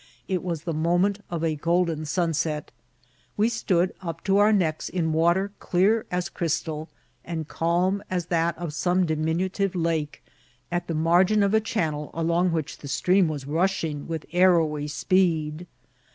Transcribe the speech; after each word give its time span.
It 0.27 0.41
was 0.41 0.63
the 0.63 0.73
moment 0.73 1.19
of 1.29 1.43
a 1.43 1.53
golden 1.53 2.05
sunset. 2.05 2.71
We 3.37 3.49
stood 3.49 3.93
up 4.01 4.23
to 4.23 4.39
our 4.39 4.51
necks 4.51 4.89
in 4.89 5.13
water 5.13 5.51
clear 5.59 6.07
as 6.09 6.27
crystal, 6.27 6.89
and 7.23 7.47
calm 7.47 8.01
as 8.09 8.25
that 8.25 8.57
of 8.57 8.73
some 8.73 9.05
diminutive 9.05 9.75
lake, 9.75 10.23
at 10.71 10.87
the 10.87 10.95
margin 10.95 11.43
of 11.43 11.53
a 11.53 11.61
channel 11.61 12.09
along 12.15 12.51
which 12.51 12.79
the 12.79 12.87
stream 12.87 13.27
was 13.27 13.45
rushing 13.45 14.07
with 14.07 14.25
arrowy 14.33 14.87
speed. 14.87 15.67